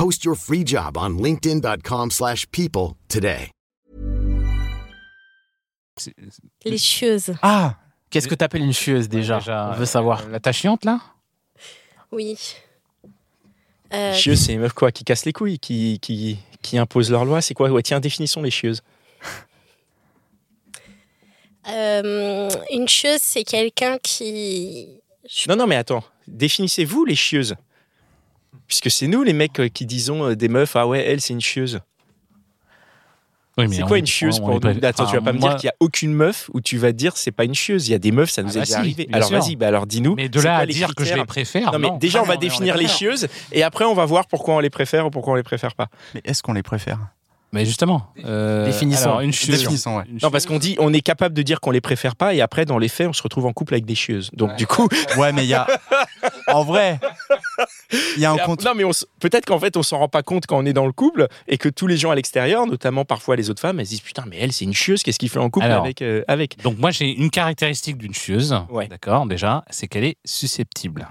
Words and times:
Post 0.00 0.24
your 0.24 0.34
free 0.34 0.64
job 0.64 0.96
on 0.96 1.18
linkedin.com/people 1.18 2.10
slash 2.10 2.46
people 2.50 2.96
today. 3.06 3.50
Les 6.64 6.78
chieuses. 6.78 7.34
Ah 7.42 7.74
Qu'est-ce 8.08 8.26
que 8.26 8.34
t'appelles 8.34 8.62
une 8.62 8.72
chieuse 8.72 9.10
déjà, 9.10 9.40
On 9.74 9.76
veut 9.78 9.84
savoir. 9.84 10.26
La 10.30 10.40
tâche 10.40 10.60
chiante, 10.60 10.86
là? 10.86 11.00
Oui. 12.12 12.38
Euh, 13.92 14.14
Chieuses, 14.14 14.40
c'est 14.40 14.52
les 14.52 14.58
meufs 14.58 14.72
quoi 14.72 14.90
Qui 14.90 15.04
cassent 15.04 15.26
les 15.26 15.34
couilles, 15.34 15.58
qui, 15.58 15.98
qui, 16.00 16.38
qui 16.62 16.78
imposent 16.78 17.10
leurs 17.10 17.26
lois. 17.26 17.42
C'est 17.42 17.52
quoi? 17.52 17.68
Ouais, 17.68 17.82
tiens, 17.82 18.00
définissons 18.00 18.40
les 18.40 18.50
chieuses. 18.50 18.82
euh, 21.68 22.48
une 22.70 22.88
chieuse, 22.88 23.20
c'est 23.20 23.44
quelqu'un 23.44 23.98
qui. 23.98 24.88
Non, 25.46 25.56
non, 25.56 25.66
mais 25.66 25.76
attends. 25.76 26.04
Définissez-vous 26.26 27.04
les 27.04 27.16
chieuses. 27.16 27.54
Puisque 28.70 28.90
c'est 28.90 29.08
nous 29.08 29.22
les 29.24 29.32
mecs 29.34 29.58
euh, 29.60 29.68
qui 29.68 29.84
disons 29.84 30.24
euh, 30.30 30.36
des 30.36 30.48
meufs, 30.48 30.74
ah 30.76 30.86
ouais, 30.86 31.04
elle 31.04 31.20
c'est 31.20 31.34
une 31.34 31.40
chieuse. 31.40 31.80
Oui, 33.58 33.66
C'est 33.74 33.82
on- 33.82 33.86
quoi 33.88 33.98
une 33.98 34.06
chieuse 34.06 34.36
on- 34.38 34.46
pour 34.46 34.48
on 34.50 34.54
nous 34.54 34.60
pas- 34.60 34.86
Attends, 34.88 35.04
tu 35.06 35.12
vas 35.12 35.18
enfin, 35.18 35.24
pas 35.24 35.32
me 35.32 35.38
dire 35.38 35.56
qu'il 35.56 35.66
y 35.66 35.70
a 35.70 35.74
aucune 35.80 36.14
meuf 36.14 36.48
où 36.54 36.60
tu 36.60 36.78
vas 36.78 36.92
te 36.92 36.96
dire 36.96 37.16
c'est 37.16 37.32
pas 37.32 37.44
une 37.44 37.54
chieuse. 37.54 37.88
Il 37.88 37.90
y 37.90 37.94
a 37.94 37.98
des 37.98 38.12
meufs, 38.12 38.30
ça 38.30 38.42
nous 38.44 38.50
Ah 38.50 38.52
est 38.52 38.54
bah 38.54 38.60
déjà 38.60 38.74
si, 38.76 38.80
arrivé. 38.80 39.08
Alors 39.12 39.28
vas-y, 39.30 39.56
bah 39.56 39.66
alors 39.66 39.86
dis-nous. 39.88 40.14
Mais 40.14 40.28
de 40.28 40.38
c'est 40.38 40.44
là 40.46 40.56
à 40.58 40.64
les 40.64 40.72
dire 40.72 40.94
que 40.94 41.04
je 41.04 41.14
les 41.14 41.24
préfère. 41.24 41.72
Non, 41.72 41.78
mais 41.80 41.90
déjà, 41.98 42.22
on 42.22 42.26
va 42.26 42.36
définir 42.36 42.76
les 42.76 42.86
chieuses 42.88 43.26
et 43.52 43.62
après, 43.64 43.84
on 43.84 43.92
va 43.94 44.04
voir 44.06 44.28
pourquoi 44.28 44.54
on 44.54 44.60
les 44.60 44.70
préfère 44.70 45.04
ou 45.04 45.10
pourquoi 45.10 45.32
on 45.32 45.36
les 45.36 45.42
préfère 45.42 45.74
pas. 45.74 45.88
Mais 46.14 46.22
est-ce 46.24 46.42
qu'on 46.42 46.52
les 46.52 46.62
préfère? 46.62 46.98
Mais 47.52 47.64
justement. 47.66 48.12
euh, 48.24 48.64
Définissons. 48.64 49.04
alors, 49.04 49.20
une 49.22 49.32
chieuse. 49.32 49.58
Définissons, 49.58 49.96
ouais. 49.96 50.04
Une 50.08 50.18
Non, 50.22 50.30
parce 50.30 50.46
qu'on 50.46 50.58
dit, 50.58 50.76
on 50.78 50.92
est 50.92 51.00
capable 51.00 51.34
de 51.34 51.42
dire 51.42 51.60
qu'on 51.60 51.72
les 51.72 51.80
préfère 51.80 52.14
pas 52.14 52.32
et 52.32 52.40
après, 52.40 52.64
dans 52.64 52.78
les 52.78 52.86
faits, 52.88 53.08
on 53.08 53.12
se 53.12 53.22
retrouve 53.22 53.46
en 53.46 53.52
couple 53.52 53.74
avec 53.74 53.84
des 53.86 53.96
chieuses. 53.96 54.30
Donc, 54.34 54.54
du 54.56 54.66
coup. 54.68 54.88
Ouais, 55.16 55.32
mais 55.32 55.44
il 55.44 55.48
y 55.48 55.54
a. 55.54 55.66
En 56.48 56.62
vrai, 56.64 57.00
il 58.16 58.22
y 58.22 58.24
a 58.24 58.30
un 58.32 58.36
compte. 58.38 58.64
Non, 58.64 58.72
mais 58.76 58.84
on 58.84 58.90
s- 58.90 59.06
peut-être 59.20 59.46
qu'en 59.46 59.58
fait, 59.58 59.76
on 59.76 59.82
s'en 59.82 59.98
rend 59.98 60.08
pas 60.08 60.22
compte 60.22 60.46
quand 60.46 60.58
on 60.58 60.64
est 60.66 60.72
dans 60.72 60.86
le 60.86 60.92
couple 60.92 61.26
et 61.48 61.58
que 61.58 61.68
tous 61.68 61.86
les 61.86 61.96
gens 61.96 62.10
à 62.10 62.14
l'extérieur, 62.14 62.66
notamment 62.66 63.04
parfois 63.04 63.36
les 63.36 63.50
autres 63.50 63.60
femmes, 63.60 63.80
elles 63.80 63.86
se 63.86 63.90
disent 63.90 64.00
Putain, 64.00 64.24
mais 64.28 64.36
elle, 64.38 64.52
c'est 64.52 64.64
une 64.64 64.74
chieuse, 64.74 65.02
qu'est-ce 65.02 65.18
qu'il 65.18 65.28
fait 65.28 65.38
en 65.38 65.50
couple 65.50 65.66
Alors. 65.66 65.82
avec, 65.84 66.02
euh, 66.02 66.22
avec? 66.28 66.60
Donc 66.62 66.78
moi 66.78 66.90
j'ai 66.90 67.06
une 67.10 67.30
caractéristique 67.30 67.96
d'une 67.98 68.14
chieuse, 68.14 68.54
Ouais. 68.70 68.86
d'accord, 68.88 69.26
déjà, 69.26 69.64
c'est 69.70 69.88
qu'elle 69.88 70.04
est 70.04 70.16
susceptible. 70.24 71.08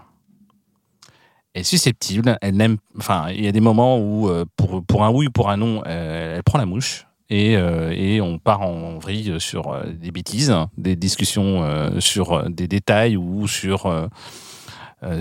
Est 1.55 1.63
susceptible, 1.63 2.37
elle 2.41 2.55
n'aime, 2.55 2.77
enfin, 2.97 3.29
il 3.31 3.43
y 3.43 3.47
a 3.47 3.51
des 3.51 3.59
moments 3.59 3.97
où 3.97 4.29
euh, 4.29 4.45
pour, 4.55 4.85
pour 4.85 5.03
un 5.03 5.09
oui 5.09 5.27
ou 5.27 5.31
pour 5.31 5.49
un 5.49 5.57
non, 5.57 5.81
euh, 5.87 6.35
elle 6.37 6.43
prend 6.43 6.59
la 6.59 6.67
mouche 6.67 7.07
et, 7.31 7.57
euh, 7.57 7.91
et 7.91 8.21
on 8.21 8.37
part 8.37 8.61
en 8.61 8.99
vrille 8.99 9.39
sur 9.39 9.83
des 9.88 10.11
bêtises, 10.11 10.55
des 10.77 10.95
discussions 10.95 11.99
sur 11.99 12.47
des 12.51 12.67
détails 12.67 13.17
ou 13.17 13.47
sur 13.47 13.91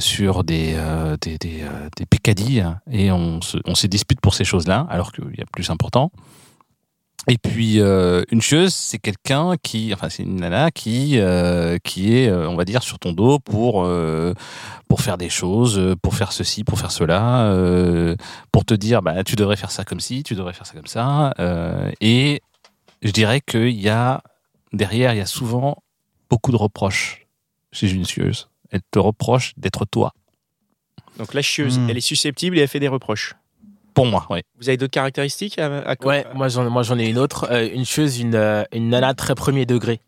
sur 0.01 0.45
des, 0.45 0.77
des, 1.23 1.39
des, 1.39 1.65
des 1.97 2.45
et 2.91 3.11
on 3.11 3.41
se, 3.41 3.57
on 3.65 3.75
se 3.75 3.87
dispute 3.87 4.21
pour 4.21 4.35
ces 4.35 4.45
choses-là 4.45 4.87
alors 4.91 5.13
qu'il 5.13 5.35
y 5.37 5.41
a 5.41 5.47
plus 5.51 5.71
important. 5.71 6.13
Et 7.31 7.37
puis 7.37 7.79
euh, 7.81 8.23
une 8.31 8.41
chieuse, 8.41 8.75
c'est 8.75 8.99
quelqu'un 8.99 9.57
qui, 9.63 9.93
enfin 9.93 10.09
c'est 10.09 10.23
une 10.23 10.37
nana 10.37 10.71
qui 10.71 11.19
euh, 11.19 11.77
qui 11.85 12.17
est, 12.17 12.29
euh, 12.29 12.49
on 12.49 12.57
va 12.57 12.65
dire, 12.65 12.83
sur 12.83 12.99
ton 12.99 13.13
dos 13.13 13.39
pour 13.39 13.85
euh, 13.85 14.33
pour 14.89 15.03
faire 15.03 15.19
des 15.19 15.29
choses, 15.29 15.95
pour 16.03 16.15
faire 16.15 16.33
ceci, 16.33 16.65
pour 16.65 16.79
faire 16.79 16.91
cela, 16.91 17.45
euh, 17.53 18.17
pour 18.51 18.65
te 18.65 18.73
dire, 18.73 19.03
bah 19.03 19.23
tu 19.25 19.37
devrais 19.37 19.57
faire 19.57 19.71
ça 19.71 19.85
comme 19.85 20.01
ci, 20.01 20.23
tu 20.23 20.35
devrais 20.35 20.55
faire 20.55 20.67
ça 20.67 20.73
comme 20.75 20.87
ça. 20.87 21.35
euh, 21.39 21.91
et 22.01 22.41
je 23.03 23.11
dirais 23.11 23.41
qu'il 23.43 23.79
y 23.79 23.89
a 23.91 24.23
derrière, 24.73 25.13
il 25.13 25.19
y 25.19 25.21
a 25.21 25.27
souvent 25.27 25.83
beaucoup 26.31 26.51
de 26.51 26.57
reproches 26.57 27.27
chez 27.73 27.91
une 27.93 28.07
chieuse. 28.07 28.49
Elle 28.71 28.81
te 28.91 28.99
reproche 28.99 29.53
d'être 29.57 29.85
toi. 29.85 30.13
Donc, 31.19 31.35
la 31.35 31.43
chieuse, 31.43 31.79
Hmm. 31.79 31.89
elle 31.91 31.97
est 31.97 32.01
susceptible 32.03 32.59
et 32.59 32.63
elle 32.63 32.69
fait 32.69 32.81
des 32.81 32.89
reproches. 32.89 33.35
Pour 33.99 34.07
moi, 34.07 34.27
oui. 34.31 34.43
Vous 34.61 34.69
avez 34.69 34.77
d'autres 34.77 34.93
caractéristiques 34.93 35.59
à, 35.59 35.79
à- 35.79 35.97
Ouais, 36.05 36.25
moi 36.33 36.47
j'en, 36.47 36.71
moi 36.71 36.85
j'en 36.85 36.97
ai 37.01 37.09
une 37.09 37.19
autre. 37.19 37.49
Euh, 37.51 37.69
une 37.75 37.85
chieuse, 37.85 38.21
une, 38.21 38.37
euh, 38.37 38.63
une 38.73 38.91
nana 38.91 39.13
très 39.13 39.35
premier 39.35 39.67
degré. 39.67 40.01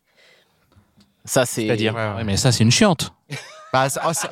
Ça, 1.24 1.44
c'est. 1.44 1.66
C'est-à-dire 1.66 1.94
Ouais, 1.96 2.22
mais 2.22 2.36
ça, 2.36 2.52
c'est 2.52 2.62
une 2.62 2.70
chiante. 2.70 3.12
Bah, 3.72 3.88
ça- 3.88 4.02
oh, 4.08 4.12
ça- 4.12 4.30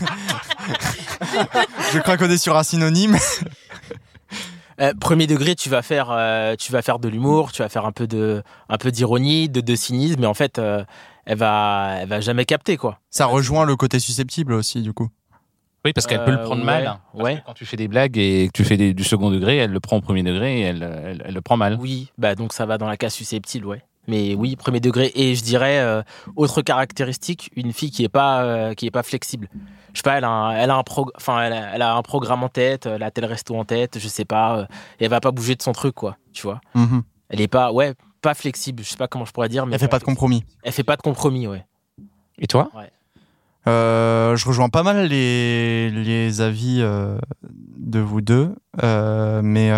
Je 1.92 1.98
crois 1.98 2.16
qu'on 2.16 2.30
est 2.30 2.38
sur 2.38 2.56
un 2.56 2.62
synonyme. 2.62 3.16
Euh, 4.80 4.92
premier 5.00 5.26
degré, 5.26 5.54
tu 5.56 5.68
vas 5.70 5.82
faire, 5.82 6.08
euh, 6.10 6.54
tu 6.56 6.70
vas 6.72 6.80
faire 6.82 6.98
de 7.00 7.08
l'humour, 7.08 7.50
tu 7.52 7.62
vas 7.62 7.68
faire 7.68 7.84
un 7.86 7.92
peu 7.92 8.06
de, 8.06 8.42
un 8.68 8.78
peu 8.78 8.90
d'ironie, 8.92 9.48
de, 9.48 9.60
de 9.60 9.74
cynisme, 9.76 10.20
mais 10.20 10.26
en 10.26 10.34
fait, 10.34 10.58
euh, 10.60 10.84
elle 11.26 11.36
va, 11.38 11.96
elle 12.00 12.08
va 12.08 12.20
jamais 12.20 12.44
capter 12.44 12.76
quoi. 12.76 12.98
Ça 13.10 13.26
rejoint 13.26 13.64
le 13.64 13.74
côté 13.76 13.98
susceptible 14.00 14.52
aussi, 14.54 14.82
du 14.82 14.92
coup. 14.92 15.08
Oui, 15.84 15.92
parce 15.94 16.06
qu'elle 16.06 16.24
peut 16.24 16.30
le 16.30 16.38
Euh, 16.38 16.44
prendre 16.44 16.60
ouais, 16.60 16.66
mal. 16.66 16.84
Parce 16.84 17.24
ouais. 17.24 17.36
que 17.36 17.46
quand 17.46 17.54
tu 17.54 17.64
fais 17.64 17.76
des 17.76 17.88
blagues 17.88 18.18
et 18.18 18.48
que 18.48 18.52
tu 18.52 18.64
fais 18.64 18.76
des- 18.76 18.92
du 18.92 19.02
second 19.04 19.30
degré, 19.30 19.56
elle 19.56 19.70
le 19.70 19.80
prend 19.80 19.96
au 19.96 20.00
premier 20.02 20.22
degré 20.22 20.58
et 20.58 20.62
elle, 20.62 20.82
elle, 20.82 21.22
elle 21.24 21.34
le 21.34 21.40
prend 21.40 21.56
mal. 21.56 21.78
Oui, 21.80 22.10
bah 22.18 22.34
donc 22.34 22.52
ça 22.52 22.66
va 22.66 22.76
dans 22.76 22.86
la 22.88 22.96
case 22.98 23.14
susceptible, 23.14 23.66
ouais. 23.66 23.82
Mais 24.06 24.34
oui, 24.34 24.56
premier 24.56 24.80
degré. 24.80 25.10
Et 25.14 25.34
je 25.34 25.42
dirais 25.42 25.78
euh, 25.78 26.02
autre 26.36 26.62
caractéristique, 26.62 27.50
une 27.56 27.72
fille 27.72 27.90
qui 27.90 28.02
est 28.04 28.08
pas, 28.10 28.42
euh, 28.42 28.74
qui 28.74 28.86
est 28.86 28.90
pas 28.90 29.02
flexible. 29.02 29.48
Je 29.92 29.98
sais 29.98 30.02
pas, 30.02 30.18
elle 30.18 30.24
a 30.24 30.28
un, 30.30 30.50
elle 30.52 30.70
a 30.70 30.76
un 30.76 30.82
prog- 30.82 31.10
enfin, 31.16 31.42
elle 31.42 31.52
a, 31.52 31.74
elle 31.74 31.82
a 31.82 31.94
un 31.94 32.02
programme 32.02 32.42
en 32.42 32.48
tête, 32.48 32.86
elle 32.86 33.02
a 33.02 33.10
tel 33.10 33.24
resto 33.24 33.54
en 33.56 33.64
tête, 33.64 33.98
je 33.98 34.08
sais 34.08 34.24
pas, 34.24 34.58
euh, 34.58 34.62
et 34.98 35.04
elle 35.04 35.10
va 35.10 35.20
pas 35.20 35.30
bouger 35.32 35.54
de 35.54 35.62
son 35.62 35.72
truc, 35.72 35.94
quoi. 35.94 36.16
Tu 36.32 36.42
vois. 36.42 36.60
Mhm. 36.74 37.02
Elle 37.28 37.40
est 37.40 37.48
pas, 37.48 37.72
ouais, 37.72 37.94
pas 38.20 38.34
flexible. 38.34 38.82
Je 38.82 38.88
sais 38.90 38.96
pas 38.96 39.08
comment 39.08 39.24
je 39.24 39.32
pourrais 39.32 39.48
dire, 39.48 39.64
mais 39.66 39.74
Elle 39.74 39.80
fait 39.80 39.88
pas 39.88 39.98
de 39.98 40.04
compromis. 40.04 40.44
Elle 40.62 40.72
fait 40.72 40.82
pas 40.84 40.96
de 40.96 41.02
compromis, 41.02 41.46
ouais. 41.46 41.64
Et 42.38 42.46
toi? 42.46 42.70
Euh, 43.66 44.36
je 44.36 44.46
rejoins 44.48 44.68
pas 44.70 44.82
mal 44.82 45.06
les, 45.06 45.90
les 45.90 46.40
avis 46.40 46.78
euh, 46.80 47.18
de 47.76 47.98
vous 48.00 48.20
deux, 48.20 48.54
euh, 48.82 49.42
mais 49.44 49.70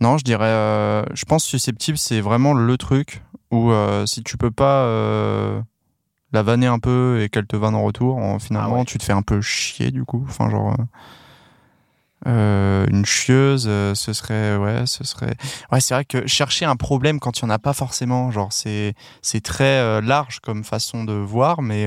non, 0.00 0.18
je 0.18 0.24
dirais, 0.24 1.04
je 1.14 1.24
pense 1.24 1.44
susceptible, 1.44 1.96
c'est 1.98 2.20
vraiment 2.20 2.54
le 2.54 2.76
truc 2.76 3.22
où 3.50 3.70
si 4.06 4.22
tu 4.24 4.36
peux 4.36 4.50
pas 4.50 4.84
la 6.32 6.42
vanner 6.42 6.66
un 6.66 6.78
peu 6.80 7.20
et 7.22 7.28
qu'elle 7.28 7.46
te 7.46 7.56
vanne 7.56 7.74
en 7.76 7.84
retour, 7.84 8.16
en- 8.18 8.38
finalement, 8.40 8.74
Ah 8.76 8.78
ouais. 8.80 8.84
tu 8.84 8.98
te 8.98 9.04
fais 9.04 9.12
un 9.12 9.22
peu 9.22 9.40
chier 9.40 9.90
du 9.92 10.04
coup. 10.04 10.24
Enfin, 10.28 10.50
genre. 10.50 10.74
euh, 12.26 12.86
une 12.90 13.06
chieuse, 13.06 13.66
euh, 13.68 13.94
ce 13.94 14.12
serait 14.12 14.56
ouais, 14.56 14.86
ce 14.86 15.04
serait 15.04 15.36
ouais, 15.70 15.80
c'est 15.80 15.94
vrai 15.94 16.04
que 16.04 16.26
chercher 16.26 16.64
un 16.64 16.74
problème 16.76 17.20
quand 17.20 17.38
il 17.38 17.42
y 17.42 17.44
en 17.46 17.50
a 17.50 17.58
pas 17.58 17.72
forcément, 17.72 18.30
genre 18.32 18.52
c'est 18.52 18.94
c'est 19.22 19.40
très 19.42 19.78
euh, 19.78 20.00
large 20.00 20.40
comme 20.40 20.64
façon 20.64 21.04
de 21.04 21.12
voir, 21.12 21.62
mais 21.62 21.86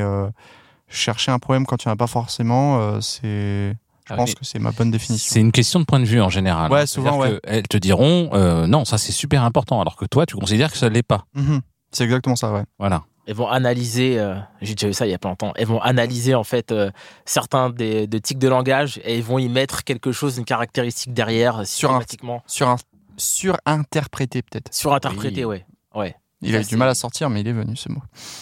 chercher 0.89 1.31
un 1.31 1.39
problème 1.39 1.65
quand 1.65 1.83
il 1.83 1.87
n'y 1.87 1.91
en 1.91 1.93
a 1.93 1.97
pas 1.97 2.07
forcément, 2.07 2.79
euh, 2.81 3.01
c'est. 3.01 3.75
Je 4.07 4.13
Ah 4.13 4.17
pense 4.17 4.33
que 4.33 4.43
c'est 4.43 4.57
ma 4.57 4.71
bonne 4.71 4.89
définition. 4.89 5.31
C'est 5.33 5.39
une 5.39 5.51
question 5.51 5.79
de 5.79 5.85
point 5.85 5.99
de 5.99 6.05
vue 6.05 6.19
en 6.19 6.29
général. 6.29 6.71
Ouais, 6.71 6.87
C'est-à-dire 6.87 7.11
souvent, 7.11 7.19
ouais. 7.21 7.33
que 7.33 7.39
Elles 7.43 7.67
te 7.67 7.77
diront 7.77 8.31
euh, 8.33 8.65
non, 8.65 8.83
ça 8.83 8.97
c'est 8.97 9.11
super 9.11 9.43
important, 9.43 9.79
alors 9.81 9.95
que 9.95 10.05
toi 10.05 10.25
tu 10.25 10.35
considères 10.35 10.71
que 10.71 10.77
ça 10.79 10.89
l'est 10.89 11.03
pas. 11.03 11.25
Mhm. 11.35 11.61
C'est 11.91 12.05
exactement 12.05 12.35
ça, 12.35 12.51
ouais. 12.51 12.63
Voilà. 12.79 13.03
Elles 13.27 13.35
vont 13.35 13.47
analyser, 13.47 14.17
euh, 14.19 14.33
j'ai 14.63 14.73
déjà 14.73 14.87
vu 14.87 14.93
ça 14.95 15.05
il 15.05 15.11
y 15.11 15.13
a 15.13 15.19
pas 15.19 15.29
longtemps, 15.29 15.53
elles 15.55 15.67
vont 15.67 15.79
analyser 15.79 16.33
en 16.33 16.43
fait 16.43 16.71
euh, 16.71 16.89
certains 17.25 17.69
des, 17.69 18.07
des 18.07 18.19
tics 18.19 18.39
de 18.39 18.47
langage 18.47 18.99
et 19.03 19.17
ils 19.17 19.23
vont 19.23 19.37
y 19.37 19.47
mettre 19.47 19.83
quelque 19.83 20.11
chose, 20.11 20.39
une 20.39 20.45
caractéristique 20.45 21.13
derrière, 21.13 21.67
Sur 21.67 21.91
un- 21.91 21.99
systématiquement. 21.99 22.41
Sur 22.47 22.67
un 22.69 22.77
surinterprété 23.17 24.41
peut-être. 24.41 24.73
Surinterprété, 24.73 25.45
Oui. 25.45 25.57
ouais. 25.93 26.01
ouais. 26.01 26.15
Il 26.41 26.55
a 26.55 26.61
eu 26.61 26.65
du 26.65 26.77
mal 26.77 26.89
à 26.89 26.95
sortir, 26.95 27.29
mais 27.29 27.41
il 27.41 27.47
est 27.47 27.53
venu 27.53 27.75
ce 27.75 27.89
mot. 27.89 28.01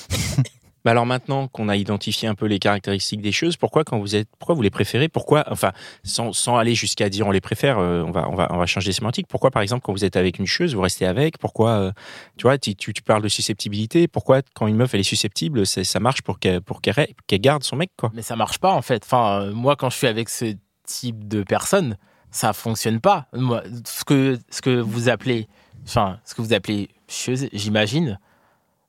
Mais 0.86 0.92
alors 0.92 1.06
maintenant 1.06 1.48
qu'on 1.48 1.70
a 1.70 1.76
identifié 1.76 2.28
un 2.28 2.36
peu 2.36 2.46
les 2.46 2.60
caractéristiques 2.60 3.22
des 3.22 3.32
choses, 3.32 3.58
pourquoi 3.58 3.84
quand 3.84 4.00
vous 4.00 4.16
êtes, 4.16 4.30
pourquoi 4.40 4.56
vous 4.56 4.62
les 4.62 4.70
préférez? 4.70 5.10
Pourquoi, 5.10 5.44
enfin, 5.50 5.72
sans, 6.04 6.34
sans 6.34 6.58
aller 6.58 6.76
jusqu'à 6.76 7.10
dire 7.10 7.28
on 7.28 7.32
les 7.32 7.42
préfère, 7.42 7.80
euh, 7.80 8.04
on 8.04 8.12
va, 8.12 8.30
on 8.30 8.36
va, 8.36 8.48
on 8.52 8.58
va 8.58 8.66
changer 8.66 8.92
sémantique. 8.92 9.28
Pourquoi, 9.28 9.52
par 9.52 9.62
exemple, 9.62 9.82
quand 9.84 9.92
vous 9.92 10.06
êtes 10.06 10.16
avec 10.16 10.40
une 10.40 10.48
chose, 10.48 10.76
vous 10.76 10.82
restez 10.82 11.06
avec? 11.06 11.38
Pourquoi, 11.40 11.72
euh, 11.72 11.92
tu 12.38 12.44
vois, 12.44 12.58
tu, 12.58 12.76
tu, 12.76 12.94
parles 13.02 13.24
de 13.24 13.28
susceptibilité. 13.28 14.08
Pourquoi, 14.08 14.42
quand 14.54 14.68
une 14.68 14.76
meuf 14.76 14.94
elle 14.94 15.02
est 15.02 15.04
susceptible, 15.04 15.66
ça 15.66 16.00
marche 16.00 16.22
pour 16.22 16.40
qu'elle, 16.40 16.62
pour 16.62 16.82
re- 16.82 17.14
qu'elle 17.28 17.42
garde 17.42 17.64
son 17.64 17.76
mec, 17.76 17.92
quoi? 17.98 18.12
Mais 18.14 18.22
ça 18.22 18.36
marche 18.36 18.60
pas 18.60 18.74
en 18.74 18.82
fait. 18.82 19.04
Enfin, 19.04 19.42
euh, 19.42 19.54
moi, 19.54 19.76
quand 19.76 19.90
je 19.90 19.98
suis 19.98 20.08
avec 20.08 20.30
ce 20.30 20.56
type 20.86 21.28
de 21.28 21.44
personne, 21.44 21.98
ça 22.32 22.54
fonctionne 22.54 23.00
pas. 23.00 23.28
Moi, 23.34 23.64
ce 23.86 24.04
que 24.04 24.40
ce 24.50 24.62
que 24.62 24.80
vous 24.80 25.10
appelez, 25.10 25.48
enfin, 25.86 26.20
ce 26.24 26.36
que 26.36 26.42
vous 26.42 26.54
appelez 26.54 26.90
chieuse, 27.08 27.50
j'imagine, 27.54 28.20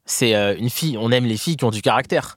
c'est 0.08 0.34
euh, 0.34 0.56
une 0.58 0.70
fille. 0.70 0.96
On 0.98 1.12
aime 1.12 1.24
les 1.26 1.36
filles 1.36 1.56
qui 1.56 1.64
ont 1.64 1.70
du 1.70 1.82
caractère. 1.82 2.36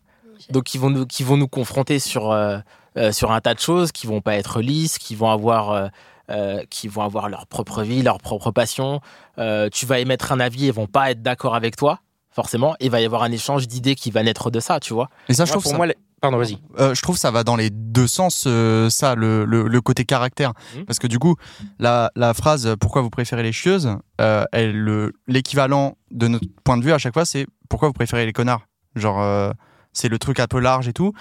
Donc, 0.49 0.63
qui 0.65 0.77
vont 0.77 0.89
nous, 0.89 1.05
qui 1.05 1.23
vont 1.23 1.37
nous 1.37 1.47
confronter 1.47 1.99
sur 1.99 2.31
euh, 2.31 2.57
euh, 2.97 3.11
sur 3.11 3.31
un 3.31 3.39
tas 3.41 3.53
de 3.53 3.59
choses, 3.59 3.91
qui 3.91 4.05
vont 4.07 4.21
pas 4.21 4.35
être 4.35 4.61
lisses, 4.61 4.97
qui 4.97 5.15
vont 5.15 5.29
avoir 5.29 5.71
euh, 5.71 5.87
euh, 6.29 6.63
qui 6.69 6.87
vont 6.87 7.01
avoir 7.03 7.29
leur 7.29 7.47
propre 7.47 7.83
vie, 7.83 8.01
leur 8.01 8.17
propre 8.19 8.51
passion. 8.51 8.99
Euh, 9.37 9.69
tu 9.71 9.85
vas 9.85 9.99
émettre 9.99 10.31
un 10.31 10.39
avis, 10.39 10.65
ils 10.65 10.73
vont 10.73 10.87
pas 10.87 11.11
être 11.11 11.21
d'accord 11.21 11.55
avec 11.55 11.75
toi, 11.75 11.99
forcément. 12.31 12.75
Et 12.79 12.85
il 12.85 12.91
va 12.91 12.99
y 13.01 13.05
avoir 13.05 13.23
un 13.23 13.31
échange 13.31 13.67
d'idées 13.67 13.95
qui 13.95 14.11
va 14.11 14.23
naître 14.23 14.49
de 14.51 14.59
ça, 14.59 14.79
tu 14.79 14.93
vois. 14.93 15.09
Et 15.29 15.33
ça, 15.33 15.45
je 15.45 15.51
Moi, 15.51 15.53
trouve 15.53 15.63
pour 15.63 15.71
ça- 15.71 15.77
moi, 15.77 15.87
les- 15.87 15.95
pardon, 16.21 16.37
vas-y. 16.37 16.57
Euh, 16.79 16.93
je 16.93 17.01
trouve 17.01 17.17
ça 17.17 17.31
va 17.31 17.43
dans 17.43 17.55
les 17.55 17.69
deux 17.69 18.07
sens, 18.07 18.45
euh, 18.47 18.89
ça, 18.89 19.15
le, 19.15 19.43
le, 19.43 19.67
le 19.67 19.81
côté 19.81 20.05
caractère. 20.05 20.53
Mhm. 20.75 20.85
Parce 20.85 20.99
que 20.99 21.07
du 21.07 21.19
coup, 21.19 21.35
la, 21.79 22.11
la 22.15 22.33
phrase 22.33 22.67
euh, 22.67 22.75
pourquoi 22.75 23.01
vous 23.01 23.09
préférez 23.09 23.43
les 23.43 23.51
chieuses, 23.51 23.97
euh, 24.21 24.45
elle, 24.51 25.11
l'équivalent 25.27 25.97
de 26.11 26.27
notre 26.27 26.45
point 26.63 26.77
de 26.77 26.83
vue 26.83 26.93
à 26.93 26.97
chaque 26.97 27.13
fois, 27.13 27.25
c'est 27.25 27.47
pourquoi 27.69 27.89
vous 27.89 27.93
préférez 27.93 28.25
les 28.25 28.33
connards? 28.33 28.67
Genre, 28.95 29.53
c'est 29.93 30.09
le 30.09 30.19
truc 30.19 30.39
un 30.41 30.47
peu 30.47 30.59
large 30.59 30.89
et 30.89 30.93
tout. 30.93 31.13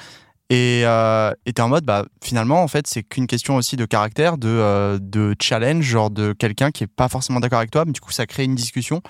Et 0.49 0.82
t'es 0.82 1.62
en 1.62 1.69
mode, 1.69 1.85
bah, 1.85 2.05
finalement, 2.23 2.62
en 2.64 2.69
fait, 2.69 2.88
c'est 2.88 3.05
qu'une 3.05 3.29
question 3.29 3.55
aussi 3.55 3.76
de 3.76 3.85
caractère, 3.85 4.38
de, 4.38 4.99
de 5.00 5.37
challenge, 5.41 5.85
genre 5.85 6.11
de 6.11 6.32
quelqu'un 6.32 6.73
qui 6.73 6.82
est 6.82 6.88
pas 6.88 7.08
forcément 7.08 7.38
d'accord 7.38 7.61
avec 7.61 7.70
toi, 7.70 7.85
mais 7.85 7.93
du 7.93 8.00
coup, 8.00 8.11
ça 8.11 8.26
crée 8.26 8.43
une 8.43 8.56
discussion. 8.56 9.02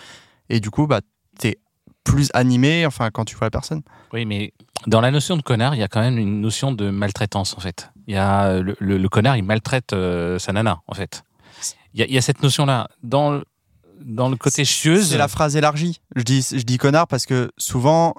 Et 0.51 0.61
du 0.61 0.71
coup, 0.71 0.87
bah, 0.87 1.01
t'es 1.39 1.57
plus 2.11 2.31
animé, 2.35 2.87
enfin, 2.87 3.11
quand 3.11 3.25
tu 3.25 3.37
vois 3.37 3.47
la 3.47 3.51
personne. 3.51 3.83
Oui, 4.13 4.25
mais 4.25 4.53
dans 4.87 5.01
la 5.01 5.11
notion 5.11 5.37
de 5.37 5.43
connard, 5.43 5.75
il 5.75 5.79
y 5.79 5.83
a 5.83 5.89
quand 5.89 6.01
même 6.01 6.19
une 6.19 6.41
notion 6.41 6.73
de 6.73 6.91
maltraitance, 6.91 7.55
en 7.57 7.61
fait. 7.61 7.91
Il 8.07 8.15
y 8.15 8.17
a 8.17 8.47
euh, 8.47 8.63
le, 8.63 8.77
le- 8.81 8.99
le 8.99 9.09
connard, 9.09 9.37
il 9.37 9.43
maltraite 9.45 9.93
euh, 9.93 10.39
sa 10.39 10.53
nana, 10.53 10.81
en 10.87 10.95
fait. 10.95 11.23
Il 11.95 12.01
y 12.01 12.03
a, 12.03 12.07
il 12.07 12.13
y 12.13 12.19
a 12.19 12.23
cette 12.23 12.43
notion-là. 12.43 12.89
Dans, 13.03 13.31
le- 13.33 13.45
dans 14.01 14.29
le 14.29 14.37
côté 14.37 14.65
chieuse. 14.65 15.11
C'est 15.11 15.19
la 15.19 15.29
phrase 15.29 15.57
élargie. 15.57 16.01
Je 16.17 16.23
dis, 16.23 16.47
je 16.51 16.63
dis 16.63 16.79
connard 16.79 17.07
parce 17.07 17.27
que 17.27 17.51
souvent, 17.59 18.15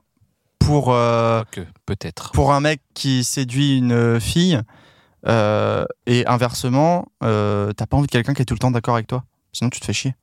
pour, 0.60 0.94
euh, 0.94 1.44
peut-être. 1.86 2.32
pour 2.32 2.54
un 2.54 2.60
mec 2.62 2.82
qui 2.94 3.24
séduit 3.24 3.78
une 3.78 4.20
fille, 4.20 4.62
euh, 5.28 5.86
et 6.06 6.26
inversement, 6.28 7.08
t'as 7.20 7.74
pas 7.90 7.98
envie 7.98 8.08
de 8.08 8.12
quelqu'un 8.12 8.34
qui 8.34 8.42
est 8.42 8.46
tout 8.46 8.54
le 8.56 8.60
temps 8.60 8.72
d'accord 8.72 8.96
avec 8.96 9.08
toi. 9.08 9.24
Sinon, 9.54 9.70
tu 9.70 9.80
te 9.80 9.86
fais 9.86 9.94
chier. 9.94 10.16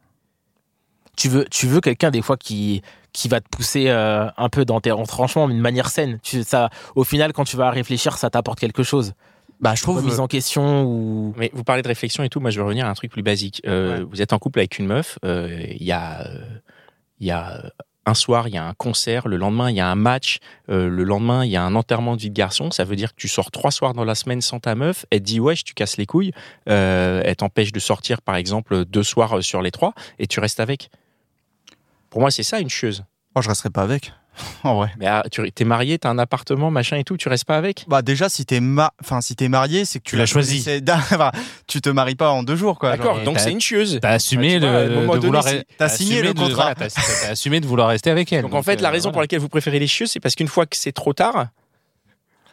Tu 1.19 1.29
veux, 1.29 1.45
tu 1.51 1.67
veux 1.67 1.81
quelqu'un 1.81 2.11
des 2.11 2.23
fois 2.23 2.37
qui, 2.37 2.81
qui 3.13 3.29
va 3.29 3.41
te 3.41 3.49
pousser 3.49 3.89
euh, 3.89 4.29
un 4.37 4.49
peu 4.49 4.65
dans 4.65 4.81
tes 4.81 4.93
retranchements, 4.93 5.49
mais 5.49 5.55
d'une 5.55 5.63
manière 5.63 5.89
saine. 5.89 6.19
Tu, 6.23 6.45
ça, 6.45 6.71
au 6.95 7.05
final, 7.05 7.33
quand 7.33 7.45
tu 7.45 7.57
vas 7.57 7.71
réfléchir, 7.71 8.17
ça 8.17 8.31
t'apporte 8.31 8.61
quelque 8.61 8.85
chose. 8.85 9.13
Bah, 9.61 9.75
je 9.75 9.83
trouve. 9.83 9.97
Remise 9.97 10.21
en 10.21 10.29
question 10.29 10.85
ou. 10.85 11.35
Mais 11.37 11.51
vous 11.53 11.65
parlez 11.65 11.83
de 11.83 11.89
réflexion 11.89 12.23
et 12.23 12.29
tout, 12.29 12.39
moi 12.39 12.51
je 12.51 12.59
veux 12.61 12.65
revenir 12.65 12.87
à 12.87 12.91
un 12.91 12.95
truc 12.95 13.11
plus 13.11 13.25
basique. 13.25 13.61
Euh, 13.67 13.99
Ouais. 13.99 14.05
Vous 14.09 14.23
êtes 14.23 14.33
en 14.33 14.39
couple 14.39 14.61
avec 14.61 14.79
une 14.79 14.87
meuf, 14.87 15.19
euh, 15.25 15.65
il 15.71 15.83
y 15.85 15.91
a, 15.91 16.21
euh, 16.21 16.45
il 17.19 17.27
y 17.27 17.33
a 17.33 17.73
un 18.07 18.15
soir, 18.15 18.47
il 18.49 18.55
y 18.55 18.57
a 18.57 18.65
un 18.65 18.75
concert, 18.75 19.27
le 19.29 19.37
lendemain 19.37 19.71
il 19.71 19.77
y 19.77 19.81
a 19.81 19.89
un 19.89 19.97
match, 19.97 20.39
euh, 20.71 20.89
le 20.89 21.03
lendemain 21.05 21.45
il 21.45 21.51
y 21.51 21.57
a 21.57 21.63
un 21.63 21.75
enterrement 21.75 22.15
de 22.17 22.21
vie 22.21 22.31
de 22.31 22.35
garçon. 22.37 22.71
Ça 22.71 22.85
veut 22.85 22.97
dire 22.97 23.11
que 23.11 23.21
tu 23.21 23.29
sors 23.29 23.51
trois 23.51 23.73
soirs 23.73 23.95
dans 23.95 24.05
la 24.05 24.15
semaine 24.15 24.41
sans 24.41 24.61
ta 24.61 24.77
meuf. 24.77 25.07
Elle 25.11 25.21
te 25.21 25.25
dit 25.25 25.41
ouais, 25.41 25.57
tu 25.57 25.75
casses 25.75 25.97
les 25.97 26.07
couilles. 26.07 26.33
Euh, 26.69 27.21
elle 27.25 27.37
t'empêche 27.37 27.73
de 27.73 27.81
sortir 27.81 28.23
par 28.23 28.37
exemple 28.37 28.85
deux 28.85 29.03
soirs 29.03 29.43
sur 29.43 29.61
les 29.61 29.73
trois 29.73 29.93
et 30.21 30.29
tu 30.29 30.39
restes 30.39 30.61
avec. 30.61 30.89
Pour 32.11 32.21
moi 32.21 32.31
c'est 32.31 32.43
ça 32.43 32.61
une 32.61 32.71
chieuse. 32.71 33.05
Oh, 33.35 33.43
je 33.43 33.49
resterai 33.49 33.71
pas 33.71 33.83
avec. 33.83 34.13
en 34.65 34.77
vrai. 34.77 34.91
Mais 34.99 35.07
ah, 35.07 35.25
tu 35.31 35.43
es 35.45 35.65
marié, 35.65 35.99
t'as 35.99 36.11
un 36.11 36.19
appartement, 36.19 36.71
machin 36.71 36.97
et 36.97 37.05
tout, 37.05 37.17
tu 37.17 37.29
restes 37.29 37.45
pas 37.45 37.57
avec? 37.57 37.85
Bah, 37.89 38.03
déjà, 38.03 38.29
si 38.29 38.45
t'es 38.45 38.61
ma... 38.61 38.93
enfin, 39.03 39.21
si 39.21 39.37
t'es 39.37 39.49
marié, 39.49 39.85
c'est 39.85 39.99
que 39.99 40.05
tu, 40.05 40.11
Tu 40.11 40.17
l'as 40.17 40.27
choisi. 40.27 40.65
enfin, 40.91 41.31
tu 41.67 41.81
te 41.81 41.89
maries 41.89 42.15
pas 42.15 42.31
en 42.31 42.43
deux 42.43 42.57
jours, 42.57 42.79
quoi. 42.79 42.97
D'accord, 42.97 43.23
donc 43.23 43.39
c'est 43.39 43.53
une 43.53 43.61
chieuse. 43.61 43.99
T'as 44.01 44.11
assumé 44.11 44.59
vois, 44.59 44.85
de, 44.85 45.19
de 45.19 45.27
vouloir. 45.27 45.45
t'as 45.77 45.89
signé 45.89 46.23
le 46.23 46.35
de- 46.35 46.39
contrat. 46.41 46.75
voilà, 46.75 46.75
t'as 46.75 46.89
t'as 46.89 47.31
assumé 47.31 47.61
de 47.61 47.67
vouloir 47.67 47.89
rester 47.89 48.11
avec 48.11 48.33
elle. 48.33 48.43
Donc 48.43 48.55
en 48.55 48.63
fait, 48.63 48.81
la 48.81 48.89
euh, 48.89 48.93
raison 48.93 49.13
pour 49.13 49.21
laquelle 49.21 49.41
vous 49.41 49.49
préférez 49.49 49.79
les 49.79 49.87
chieuses, 49.87 50.11
c'est 50.11 50.21
parce 50.21 50.35
qu'une 50.35 50.49
fois 50.49 50.67
que 50.67 50.77
c'est 50.77 50.93
trop 50.93 51.13
tard, 51.13 51.49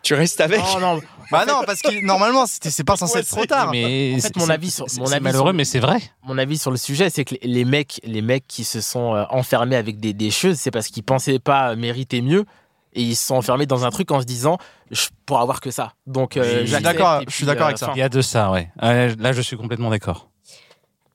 tu 0.05 0.13
restes 0.13 0.39
avec. 0.41 0.59
Non, 0.59 0.79
non. 0.79 1.01
Bah 1.31 1.45
non, 1.47 1.61
parce 1.65 1.81
que 1.81 2.05
normalement, 2.05 2.45
c'était- 2.45 2.69
c'est 2.69 2.83
pas 2.83 2.95
censé 2.95 3.17
être 3.19 3.27
trop 3.27 3.45
tard. 3.45 3.71
Mais 3.71 4.11
En 4.13 4.15
fait, 4.15 4.21
c'est- 4.27 4.35
mon 4.37 4.45
c'est- 4.45 4.51
avis 4.51 4.69
sur- 4.71 4.89
c'est- 4.89 4.99
mon 4.99 5.07
c'est 5.07 5.15
avis 5.15 5.23
malheureux, 5.23 5.47
sur- 5.49 5.53
mais 5.55 5.65
c'est 5.65 5.79
vrai. 5.79 5.97
Mon 6.23 6.37
avis 6.37 6.57
sur 6.59 6.69
le 6.71 6.77
sujet, 6.77 7.09
c'est 7.09 7.25
que 7.25 7.33
les- 7.41 7.47
les 7.47 7.65
mecs, 7.65 7.99
les 8.03 8.21
mecs 8.21 8.45
qui 8.47 8.63
se 8.63 8.79
sont 8.79 9.15
euh, 9.15 9.23
enfermés 9.31 9.75
avec 9.75 9.99
des, 9.99 10.13
des 10.13 10.29
choses, 10.31 10.57
c'est 10.57 10.69
parce 10.71 10.87
qu'ils 10.87 11.03
pensaient 11.03 11.39
pas 11.39 11.75
mériter 11.75 12.21
mieux. 12.21 12.45
Et 12.93 13.01
ils 13.01 13.15
se 13.15 13.25
sont 13.27 13.35
enfermés 13.35 13.65
dans 13.65 13.83
un 13.85 13.89
truc 13.89 14.09
en 14.11 14.21
se 14.21 14.25
disant, 14.25 14.57
je 14.91 15.07
pourrais 15.25 15.41
avoir 15.41 15.59
que 15.59 15.69
ça. 15.71 15.93
Donc, 16.07 16.37
euh, 16.37 16.43
Je 16.43 16.49
suis 16.59 16.67
j'accepte, 16.67 16.83
d'accord- 16.83 17.21
et 17.21 17.25
je 17.27 17.31
suis 17.31 17.39
puis, 17.39 17.47
d'accord 17.47 17.65
avec 17.67 17.81
euh, 17.83 17.85
ça. 17.87 17.91
Il 17.93 17.99
y 17.99 18.01
a 18.03 18.07
de 18.07 18.21
ça, 18.21 18.51
ouais. 18.51 18.69
Ouais, 18.81 19.13
Là, 19.17 19.33
je 19.33 19.41
suis 19.41 19.57
complètement 19.57 19.89
d'accord. 19.89 20.29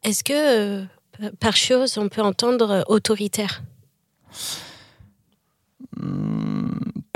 Est-ce 0.02 0.22
que 0.22 0.32
euh, 0.82 0.84
par 1.38 1.56
chose, 1.56 1.96
on 1.96 2.08
peut 2.08 2.20
entendre 2.22 2.70
euh, 2.70 2.82
autoritaire? 2.88 3.62
Hmm, 5.96 6.59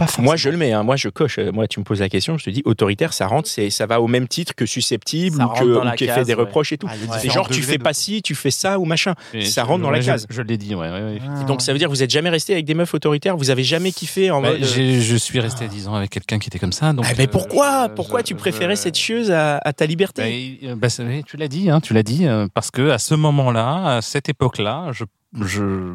pas 0.05 0.13
forcément. 0.13 0.25
Moi, 0.27 0.37
je 0.37 0.49
le 0.51 0.57
mets. 0.57 0.73
hein. 0.73 0.83
Moi, 0.83 0.97
je 0.97 1.09
coche. 1.09 1.39
Euh, 1.39 1.53
Moi, 1.53 1.67
tu 1.69 1.81
me 1.81 1.85
poses 1.85 2.01
la 2.01 2.09
question, 2.09 2.39
je 2.39 2.45
te 2.45 2.51
dis 2.51 2.63
autoritaire, 2.65 3.13
ça 3.13 3.27
rentre, 3.27 3.49
c'est, 3.49 3.71
ça 3.71 3.87
va 3.87 4.01
au 4.01 4.07
même 4.07 4.29
titre 4.29 4.55
que 4.55 4.67
susceptible 4.67 5.37
Ça 5.37 5.47
ou, 5.47 5.49
que, 5.59 5.97
qui 5.97 6.07
fait 6.07 6.25
des 6.25 6.35
ouais. 6.35 6.41
reproches 6.41 6.73
et 6.73 6.79
tout. 6.79 6.89
Ah, 6.91 7.19
c'est 7.19 7.31
genre, 7.31 7.49
tu 7.49 7.63
fais 7.63 7.79
de- 7.79 7.83
pas 7.83 7.93
ci, 7.93 8.23
tu 8.23 8.35
fais 8.35 8.51
ça 8.51 8.79
ou 8.79 8.85
machin. 8.85 9.15
Et 9.33 9.45
ça 9.45 9.63
je- 9.63 9.67
rentre 9.67 9.83
dans 9.83 9.91
la 9.91 10.01
je- 10.01 10.07
case. 10.07 10.27
Je, 10.31 10.43
l'ai 10.43 10.57
dit, 10.57 10.75
ouais. 10.75 10.91
ouais, 10.91 11.03
ouais. 11.03 11.19
Ah. 11.29 11.43
Et 11.43 11.45
donc, 11.45 11.63
ça 11.63 11.73
veut 11.73 11.79
dire 11.79 11.89
que 11.89 11.93
vous 11.95 12.03
êtes 12.03 12.11
jamais 12.11 12.31
resté 12.31 12.53
avec 12.53 12.65
des 12.65 12.75
meufs 12.75 12.93
autoritaires? 12.95 13.37
Vous 13.37 13.51
avez 13.51 13.65
jamais 13.65 13.93
kiffé 13.93 14.31
en 14.31 14.41
Bah, 14.41 14.51
mode. 14.53 14.63
euh, 14.63 15.01
je 15.01 15.17
suis 15.17 15.41
resté 15.41 15.69
10 15.69 15.89
ans 15.89 15.95
avec 15.95 16.11
quelqu'un 16.11 16.39
qui 16.39 16.49
était 16.49 16.59
comme 16.59 16.73
ça. 16.73 16.93
Donc, 16.93 17.05
Ah, 17.09 17.13
mais 17.19 17.25
euh, 17.25 17.31
pourquoi? 17.31 17.89
je- 17.89 17.95
Pourquoi 17.95 18.21
je- 18.21 18.25
tu 18.27 18.35
préférais 18.35 18.77
je- 18.77 18.81
cette 18.83 18.97
chieuse 18.97 19.31
à, 19.31 19.59
à 19.59 19.73
ta 19.73 19.85
Bah, 19.85 19.89
liberté 19.89 20.23
bah, 20.77 20.89
oui, 21.01 21.23
tu 21.27 21.37
l'as 21.37 21.49
dit, 21.49 21.71
hein, 21.71 21.81
tu 21.81 21.93
l'as 21.95 22.03
dit, 22.03 22.27
parce 22.55 22.71
que 22.71 22.91
à 22.91 22.99
ce 22.99 23.15
moment-là, 23.15 23.97
à 23.97 24.03
cette 24.03 24.29
époque-là, 24.29 24.91
je, 24.93 25.05
je, 25.43 25.95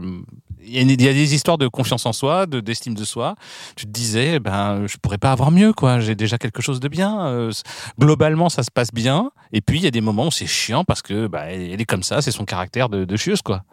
il 0.71 1.01
y, 1.01 1.07
a 1.07 1.11
y 1.11 1.13
des 1.13 1.33
histoires 1.35 1.57
de 1.57 1.67
confiance 1.67 2.05
en 2.05 2.13
soi, 2.13 2.45
de 2.45 2.59
d'estime 2.59 2.93
de 2.93 3.03
soi. 3.03 3.35
Tu 3.75 3.85
te 3.85 3.91
disais, 3.91 4.39
ben, 4.39 4.85
je 4.87 4.97
pourrais 4.97 5.17
pas 5.17 5.31
avoir 5.31 5.51
mieux, 5.51 5.73
quoi. 5.73 5.99
J'ai 5.99 6.15
déjà 6.15 6.37
quelque 6.37 6.61
chose 6.61 6.79
de 6.79 6.87
bien. 6.87 7.25
euh, 7.27 7.51
globalement, 7.99 8.49
ça 8.49 8.63
se 8.63 8.71
passe 8.71 8.91
bien. 8.93 9.31
Et 9.53 9.61
puis 9.61 9.77
il 9.77 9.83
y 9.83 9.87
a 9.87 9.91
des 9.91 10.01
moments 10.01 10.27
où 10.27 10.31
c'est 10.31 10.47
chiant 10.47 10.83
parce 10.83 11.01
que, 11.01 11.27
bah, 11.27 11.45
elle 11.51 11.79
est 11.79 11.85
comme 11.85 12.03
ça, 12.03 12.21
c'est 12.21 12.31
son 12.31 12.45
caractère 12.45 12.89
de, 12.89 13.05
de 13.05 13.15
chieuse, 13.17 13.41
quoi. 13.41 13.63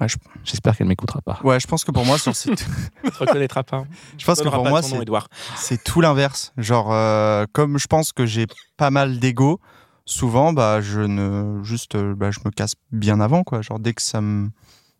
Ouais, 0.00 0.08
je- 0.08 0.16
J'espère 0.42 0.76
qu'elle 0.76 0.88
m'écoutera 0.88 1.20
pas. 1.22 1.38
Ouais, 1.44 1.60
je 1.60 1.66
pense 1.68 1.84
que 1.84 1.92
pour 1.92 2.04
moi, 2.04 2.18
sur- 2.18 2.32
te 2.32 2.48
reconnaîtras 3.18 3.62
pas. 3.62 3.84
je 4.18 4.24
pense 4.24 4.40
que 4.40 4.48
pour 4.48 4.64
moi, 4.66 4.80
c'est 5.56 5.82
tout 5.84 6.00
l'inverse. 6.00 6.52
Genre, 6.56 6.92
euh, 6.92 7.44
comme 7.52 7.78
je 7.78 7.86
pense 7.86 8.12
que 8.12 8.26
j'ai 8.26 8.46
pas 8.76 8.90
mal 8.90 9.20
d'ego, 9.20 9.60
souvent, 10.04 10.52
bah, 10.52 10.80
je 10.80 11.00
ne, 11.00 11.62
juste, 11.62 11.96
bah, 11.96 12.30
je 12.32 12.40
me 12.44 12.50
casse 12.50 12.74
bien 12.90 13.20
avant, 13.20 13.44
quoi. 13.44 13.62
Genre, 13.62 13.78
dès 13.78 13.92
que 13.94 14.02
ça 14.02 14.20
me, 14.20 14.50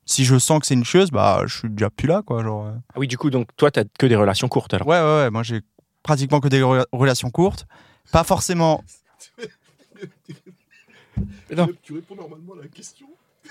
si 0.07 0.25
je 0.25 0.39
sens 0.39 0.61
que 0.61 0.67
c'est 0.67 0.75
une 0.75 0.85
chose, 0.85 1.11
bah, 1.11 1.43
je 1.47 1.59
suis 1.59 1.71
déjà 1.71 1.91
plus 1.91 2.07
là, 2.09 2.23
quoi. 2.25 2.43
Genre, 2.43 2.67
euh. 2.67 2.73
Ah 2.95 2.99
oui, 2.99 3.07
du 3.09 3.17
coup, 3.19 3.31
donc 3.31 3.49
toi, 3.57 3.71
t'as 3.71 3.85
que 3.99 4.07
des 4.07 4.17
relations 4.17 4.49
courtes 4.49 4.75
alors. 4.75 4.87
ouais, 4.89 4.99
ouais, 5.01 5.05
ouais. 5.25 5.31
Moi, 5.31 5.43
j'ai 5.43 5.61
pratiquement 6.03 6.41
que 6.41 6.49
des 6.49 6.61
re- 6.61 6.85
relations 6.93 7.31
courtes, 7.31 7.67
pas 8.13 8.25
forcément. 8.25 8.83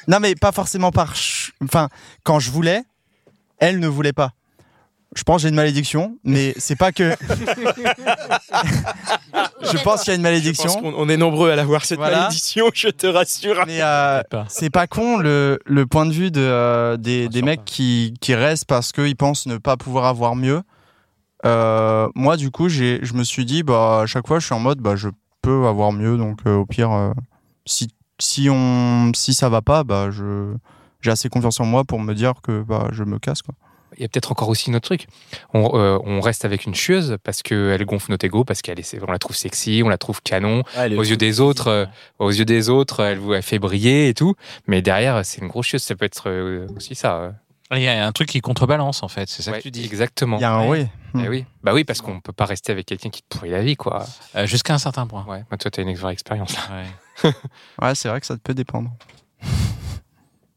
Non, 0.08 0.20
mais 0.20 0.36
pas 0.36 0.52
forcément 0.52 0.92
par. 0.92 1.16
ch- 1.16 1.54
Enfin, 1.64 1.90
quand 2.24 2.40
je 2.40 2.52
voulais, 2.52 2.84
elle 3.60 3.80
ne 3.80 3.88
voulait 3.88 4.14
pas. 4.14 4.34
Je 5.16 5.24
pense 5.24 5.38
que 5.38 5.42
j'ai 5.44 5.50
une 5.50 5.56
malédiction, 5.56 6.18
mais 6.24 6.54
c'est 6.58 6.76
pas 6.76 6.92
que. 6.92 7.12
je 9.62 9.84
pense 9.84 10.04
qu'il 10.04 10.12
y 10.12 10.16
a 10.16 10.16
une 10.16 10.22
Je 10.22 10.22
pense 10.22 10.24
malédiction. 10.24 10.70
qu'on 10.82 10.94
on 10.96 11.10
est 11.10 11.18
nombreux 11.18 11.52
à 11.52 11.56
l'avoir 11.56 11.86
cette 11.86 11.98
Voilà. 12.00 12.22
malédiction, 12.22 12.70
je 12.74 12.90
te 12.90 13.08
rassure. 13.08 13.64
Mais 13.68 13.82
euh, 13.82 14.22
c'est 14.50 14.70
pas 14.70 14.88
con 14.88 15.18
le, 15.18 15.60
le 15.66 15.86
point 15.86 16.06
de 16.06 16.14
vue 16.14 16.32
de, 16.32 16.42
euh, 16.42 16.98
des, 16.98 17.30
mecs 17.42 17.60
pas. 17.60 17.66
qui, 17.66 18.14
qui 18.22 18.34
restent 18.36 18.66
parce 18.66 18.92
qu'ils 18.92 19.16
pensent 19.16 19.46
ne 19.46 19.58
pas 19.58 19.78
pouvoir 19.78 20.06
avoir 20.06 20.36
mieux. 20.36 20.62
Euh, 21.46 22.08
moi, 22.16 22.38
du 22.38 22.52
coup, 22.52 22.70
j'ai, 22.70 23.00
je 23.04 23.14
me 23.14 23.24
suis 23.24 23.46
dit, 23.46 23.64
bah, 23.64 24.02
à 24.04 24.06
chaque 24.06 24.28
fois, 24.28 24.40
je 24.40 24.46
suis 24.46 24.56
en 24.56 24.60
mode, 24.60 24.80
bah, 24.80 24.96
je 24.96 25.10
peux 25.42 25.66
avoir 25.68 25.92
mieux. 25.92 26.18
Donc, 26.18 26.40
euh, 26.48 26.56
au 26.56 26.66
pire, 26.66 26.92
euh, 26.92 27.12
si, 27.66 27.90
si, 28.20 28.50
on, 28.50 29.12
si 29.14 29.34
ça 29.34 29.50
va 29.50 29.62
pas, 29.62 29.84
bah, 29.84 30.10
je, 30.10 30.54
j'ai 31.02 31.12
assez 31.12 31.28
confiance 31.30 31.60
en 31.60 31.66
moi 31.66 31.84
pour 31.84 32.00
me 32.00 32.14
dire 32.14 32.34
que 32.42 32.62
bah, 32.64 32.88
je 32.92 33.04
me 33.04 33.20
casse. 33.20 33.42
Quoi. 33.42 33.54
Il 33.98 34.02
y 34.02 34.06
a 34.06 34.08
peut-être 34.08 34.32
encore 34.32 34.50
aussi 34.50 34.70
une 34.70 34.76
autre 34.76 34.86
truc. 34.86 35.08
On, 35.54 35.72
euh, 35.78 35.98
on 36.06 36.22
reste 36.22 36.46
avec 36.46 36.66
une 36.66 36.76
chieuse 36.76 37.18
parce 37.24 37.42
qu'elle 37.44 37.86
gonfle 37.86 38.12
notre 38.12 38.26
ego, 38.26 38.44
parce 38.44 38.62
qu'elle 38.62 38.80
est, 38.80 38.98
on 39.08 39.12
la 39.12 39.20
trouve 39.20 39.36
sexy, 39.36 39.82
on 39.86 39.90
la 39.90 39.98
trouve 39.98 40.22
canon. 40.22 40.64
ouais, 40.78 40.90
le 40.90 40.98
Aux 40.98 41.04
yeux 41.04 41.18
des 41.18 41.40
autres, 41.40 41.68
euh. 41.68 41.86
Aux 42.20 42.32
yeux 42.32 42.46
des 42.46 42.70
autres, 42.70 43.02
elle 43.02 43.20
vous 43.20 43.42
fait 43.42 43.60
briller 43.60 44.10
et 44.10 44.14
tout. 44.14 44.36
Mais 44.68 44.82
derrière, 44.82 45.26
c'est 45.26 45.42
une 45.42 45.48
grosse 45.48 45.68
chieuse. 45.68 45.84
Ça 45.84 45.96
peut 45.96 46.06
être 46.06 46.30
euh, 46.30 46.68
aussi 46.76 46.96
ça. 46.96 47.16
euh. 47.18 47.32
Il 47.76 47.82
y 47.82 47.88
a 47.88 48.06
un 48.06 48.12
truc 48.12 48.30
qui 48.30 48.40
contrebalance 48.42 49.02
en 49.02 49.08
fait, 49.08 49.28
c'est 49.30 49.42
ça 49.42 49.50
Ouais, 49.52 49.58
que 49.58 49.64
tu 49.64 49.72
dis. 49.72 49.84
Exactement. 49.86 50.38
Il 50.38 50.42
y 50.42 50.44
a 50.44 50.52
un 50.54 50.68
oui. 50.68 50.86
Eh 51.20 51.28
oui. 51.28 51.46
Bah 51.64 51.74
oui, 51.74 51.84
parce 51.84 52.02
qu'on 52.02 52.20
peut 52.20 52.34
pas 52.34 52.46
rester 52.46 52.72
avec 52.72 52.86
quelqu'un 52.86 53.10
qui 53.10 53.22
te 53.24 53.28
pourrit 53.36 53.50
la 53.50 53.62
vie, 53.64 53.76
quoi. 53.76 54.06
Euh, 54.36 54.46
Jusqu'à 54.46 54.74
un 54.76 54.78
certain 54.78 55.08
point. 55.08 55.26
Ouais. 55.28 55.44
Bah, 55.50 55.58
toi, 55.58 55.72
t'as 55.72 55.82
une 55.82 55.94
vraie 55.96 56.14
expérience 56.14 56.54
là. 56.56 56.62
Ouais. 57.24 57.32
Ouais, 57.82 57.96
c'est 57.96 58.10
vrai 58.10 58.20
que 58.20 58.26
ça 58.28 58.36
peut 58.44 58.54
dépendre. 58.54 58.92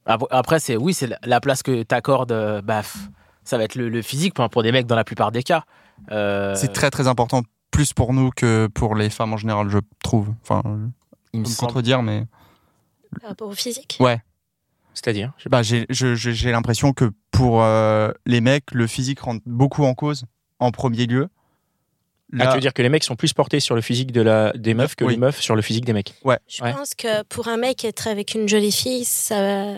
Après, 0.07 0.61
c'est 0.61 0.77
oui, 0.77 0.95
c'est 0.95 1.09
la- 1.09 1.19
la 1.25 1.41
place 1.41 1.63
que 1.63 1.83
t'accordes. 1.83 2.33
euh, 2.33 2.63
Bah, 2.63 2.83
ça 3.47 3.57
va 3.57 3.65
être 3.65 3.77
le, 3.77 3.89
le 3.89 4.03
physique 4.03 4.35
pour, 4.35 4.49
pour 4.51 4.63
des 4.63 4.73
mecs 4.73 4.87
dans 4.87 4.97
la 4.97 5.05
plupart 5.05 5.33
des 5.33 5.43
cas. 5.43 5.65
Euh, 6.11 6.55
C'est 6.55 6.73
très 6.73 6.91
très 6.91 7.07
important, 7.09 7.43
plus 7.71 7.95
pour 7.95 8.13
nous 8.13 8.31
que 8.31 8.67
pour 8.67 8.95
les 8.95 9.09
femmes 9.09 9.33
en 9.33 9.37
général, 9.39 9.71
je 9.71 9.79
trouve. 10.03 10.35
Enfin, 10.43 10.63
il 11.33 11.41
me 11.41 11.59
contredire, 11.59 12.03
mais 12.03 12.27
Par 13.21 13.31
rapport 13.31 13.49
au 13.49 13.55
physique? 13.55 13.97
Ouais. 14.01 14.21
C'est-à-dire 14.93 15.33
Bah, 15.51 15.63
j'ai 15.63 16.53
l'impression 16.53 16.93
que 16.93 17.13
pour 17.31 17.63
euh, 17.63 18.11
les 18.25 18.41
mecs, 18.41 18.73
le 18.73 18.87
physique 18.87 19.21
rentre 19.21 19.43
beaucoup 19.47 19.85
en 19.85 19.95
cause 19.95 20.25
en 20.59 20.71
premier 20.71 21.07
lieu. 21.07 21.29
Ah, 22.33 22.37
Là- 22.39 22.47
tu 22.49 22.55
veux 22.57 22.61
dire 22.61 22.75
que 22.75 22.83
les 22.83 22.89
mecs 22.89 23.05
sont 23.05 23.15
plus 23.15 23.33
portés 23.33 23.61
sur 23.61 23.77
le 23.77 23.81
physique 23.81 24.11
de 24.11 24.21
la, 24.21 24.53
des 24.57 24.75
meufs 24.75 24.97
que 24.97 25.05
Oui. 25.05 25.13
les 25.13 25.17
meufs 25.19 25.41
sur 25.41 25.55
le 25.55 25.63
physique 25.63 25.85
des 25.85 25.93
mecs 25.93 26.13
Je 26.49 26.63
Ouais. 26.63 26.73
pense 26.73 26.95
que 26.97 27.23
pour 27.23 27.47
un 27.47 27.57
mec, 27.57 27.85
être 27.85 28.09
avec 28.09 28.35
une 28.35 28.49
jolie 28.49 28.73
fille, 28.73 29.05
ça 29.05 29.41
va 29.41 29.73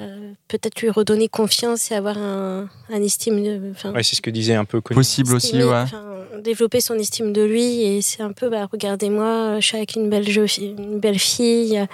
peut-être 0.49 0.81
lui 0.81 0.89
redonner 0.89 1.29
confiance 1.29 1.91
et 1.91 1.95
avoir 1.95 2.17
un, 2.17 2.69
un 2.91 3.03
estime 3.03 3.43
de. 3.43 3.71
enfin, 3.73 3.93
Ouais, 3.93 4.03
c'est 4.03 4.17
ce 4.17 4.23
que 4.23 4.31
disait 4.31 4.55
un 4.55 4.65
peu 4.65 4.81
Connie. 4.81 4.97
Possible 4.97 5.35
aussi, 5.35 5.49
estimer, 5.49 5.65
ouais. 5.65 5.75
enfin, 5.83 6.03
développer 6.43 6.81
son 6.81 6.95
estime 6.95 7.35
de 7.35 7.43
lui 7.43 7.83
et 7.83 8.01
c'est 8.01 8.23
un 8.23 8.33
peu, 8.33 8.49
bah, 8.49 8.67
regardez-moi, 8.73 9.61
je 9.61 9.67
suis 9.67 9.77
avec 9.77 9.95
une 9.97 10.09
belle, 10.09 10.27
une 10.59 11.01
belle 11.01 11.19
fille. 11.19 11.87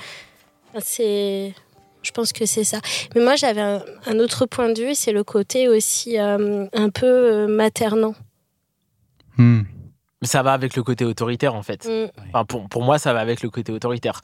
C'est. 0.80 1.52
Je 2.02 2.10
pense 2.12 2.32
que 2.32 2.44
c'est 2.46 2.64
ça. 2.64 2.80
Mais 3.16 3.22
moi, 3.22 3.34
j'avais 3.34 3.60
un, 3.62 3.82
un 4.06 4.18
autre 4.18 4.44
point 4.46 4.70
de 4.70 4.80
vue, 4.80 4.94
c'est 4.94 5.12
le 5.12 5.24
côté 5.24 5.68
aussi 5.68 6.18
euh, 6.18 6.66
un 6.74 6.90
peu 6.90 7.06
euh, 7.06 7.46
maternant. 7.48 8.14
Hmm. 9.38 9.62
Mais 10.24 10.28
ça 10.28 10.42
va 10.42 10.52
avec 10.54 10.74
le 10.74 10.82
côté 10.82 11.04
autoritaire 11.04 11.54
en 11.54 11.62
fait. 11.62 11.86
Mm. 11.86 12.08
Enfin, 12.32 12.44
pour, 12.46 12.66
pour 12.68 12.82
moi, 12.82 12.98
ça 12.98 13.12
va 13.12 13.20
avec 13.20 13.42
le 13.42 13.50
côté 13.50 13.70
autoritaire. 13.72 14.20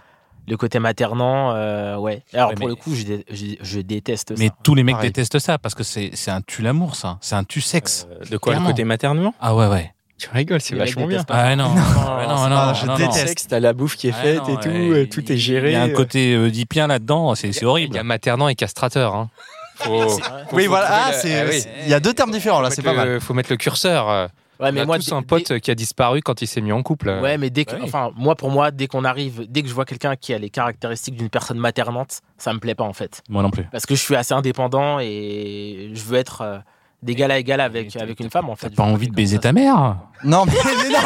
Le 0.48 0.56
côté 0.56 0.78
maternant, 0.78 1.52
euh, 1.54 1.96
ouais. 1.96 2.22
Alors 2.32 2.48
Ouais, 2.48 2.54
pour 2.54 2.64
mais- 2.66 2.70
le 2.70 2.74
coup, 2.74 2.94
je, 2.94 3.04
dé- 3.04 3.24
je, 3.30 3.44
je 3.60 3.80
déteste 3.80 4.32
Mais 4.38 4.46
ça. 4.48 4.54
tous 4.62 4.74
les 4.74 4.82
mecs 4.82 4.94
Pareil. 4.96 5.10
détestent 5.10 5.38
ça 5.38 5.58
parce 5.58 5.74
que 5.74 5.82
c'est 5.84 6.10
c'est 6.14 6.30
un 6.30 6.40
tue 6.40 6.62
l'amour, 6.62 6.96
ça. 6.96 7.18
C'est 7.20 7.34
un 7.34 7.44
tue 7.44 7.60
sexe. 7.60 8.06
Euh, 8.10 8.24
de 8.30 8.38
quoi 8.38 8.52
Clairement. 8.54 8.68
Le 8.68 8.72
côté 8.72 8.84
maternement? 8.84 9.34
Ah 9.40 9.54
ouais, 9.54 9.66
ouais. 9.66 9.92
Tu 10.18 10.28
rigoles, 10.32 10.60
c'est 10.60 10.74
vachement 10.74 11.06
bien. 11.06 11.22
pas. 11.24 11.34
Ah 11.34 11.56
non, 11.56 11.68
non, 11.68 11.76
Non, 11.78 12.48
non, 12.48 12.74
je 12.74 12.86
non, 12.86 12.96
déteste. 12.96 13.46
t'as 13.50 13.60
la 13.60 13.72
bouffe 13.74 13.96
qui 13.96 14.08
est 14.08 14.14
Ah 14.14 14.22
faite 14.22 14.38
non, 14.48 14.58
et 14.58 14.62
tout, 14.62 14.68
euh, 14.70 15.06
tout 15.06 15.30
est 15.32 15.36
géré. 15.36 15.70
Il 15.70 15.72
y 15.74 15.76
a 15.76 15.82
un 15.82 15.88
côté 15.90 16.36
oedipien 16.36 16.86
là-dedans, 16.88 17.34
c'est 17.34 17.52
c'est 17.52 17.60
Il 17.62 17.66
horrible. 17.66 17.94
y 17.96 17.98
a 17.98 18.02
maternant 18.02 18.48
et 18.48 18.54
castrateur. 18.54 19.14
Hein. 19.14 19.28
Faut, 19.76 20.08
faut- 20.08 20.20
Oui, 20.52 20.64
faut 20.64 20.70
voilà. 20.70 20.86
Ah, 20.90 21.10
le- 21.12 21.16
c'est. 21.18 21.40
ah 21.40 21.44
oui. 21.48 21.62
Il 21.84 21.88
y 21.90 21.94
a 21.94 22.00
deux 22.00 22.12
termes 22.12 22.32
différents 22.32 22.60
là, 22.60 22.70
c'est 22.70 22.82
pas 22.82 22.92
mal. 22.94 23.20
Faut 23.20 23.34
mettre 23.34 23.50
le 23.50 23.56
curseur. 23.56 24.28
Euh. 24.60 24.64
Ouais, 24.64 24.70
On 24.74 24.82
a 24.82 24.84
moi, 24.84 24.98
tous 24.98 25.12
un 25.12 25.22
pote 25.22 25.58
qui 25.60 25.70
a 25.70 25.74
disparu 25.74 26.20
quand 26.22 26.42
il 26.42 26.46
s'est 26.46 26.60
mis 26.60 26.72
en 26.72 26.82
couple. 26.82 27.06
dès- 27.06 27.20
Ouais, 27.20 27.38
mais 27.38 27.50
dès 27.50 27.64
que, 27.64 27.74
Ouais. 27.76 27.80
enfin, 27.82 28.10
moi, 28.16 28.34
pour 28.36 28.50
moi, 28.50 28.70
dès 28.70 28.86
qu'on 28.86 29.04
arrive, 29.04 29.46
dès 29.48 29.62
que 29.62 29.68
je 29.68 29.74
vois 29.74 29.84
quelqu'un 29.84 30.16
qui 30.16 30.34
a 30.34 30.38
les 30.38 30.50
caractéristiques 30.50 31.16
d'une 31.16 31.30
personne 31.30 31.58
maternante, 31.58 32.20
ça 32.38 32.52
me 32.52 32.58
plaît 32.58 32.74
pas 32.74 32.84
en 32.84 32.92
fait. 32.92 33.22
Moi 33.28 33.42
non 33.42 33.50
plus. 33.50 33.64
Parce 33.72 33.86
que 33.86 33.94
je 33.94 34.00
suis 34.02 34.16
assez 34.16 34.34
indépendant 34.34 34.98
et 35.00 35.90
je 35.94 36.02
veux 36.02 36.18
être 36.18 36.40
euh, 36.42 36.58
d'égal 37.02 37.30
à 37.30 37.38
égal 37.38 37.60
avec, 37.60 37.96
avec 37.96 38.20
une 38.20 38.30
femme 38.30 38.50
en 38.50 38.56
fait. 38.56 38.68
T'as 38.70 38.76
pas 38.76 38.82
envie 38.82 39.08
de 39.08 39.14
baiser 39.14 39.38
ta 39.38 39.52
mère? 39.52 39.96
Non, 40.24 40.44
mais, 40.46 40.52
mais 40.82 40.90
non 40.90 40.98